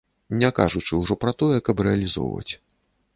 Не 0.43 0.49
кажучы 0.59 0.99
ўжо 1.01 1.17
пра 1.23 1.31
тое, 1.41 1.57
каб 1.67 1.83
рэалізоўваць. 1.89 2.53